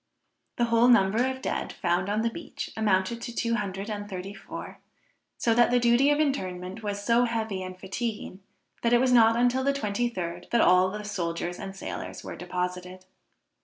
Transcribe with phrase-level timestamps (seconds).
[0.55, 4.33] The whole number of dead found on the beach, amounted to two hundred and thirty
[4.33, 4.79] four;
[5.37, 8.39] so that the duty of interment was so heavy and fatiguing,
[8.81, 12.35] that it was not until the twenty third that all the soldiers and sailors were
[12.35, 13.05] deposited.